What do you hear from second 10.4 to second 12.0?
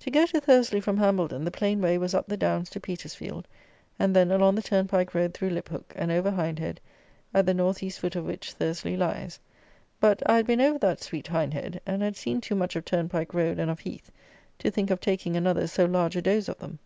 been over that sweet Hindhead,